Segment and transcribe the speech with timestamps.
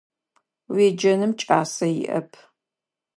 [0.73, 2.29] Уеджэным кӏасэ иӏэп.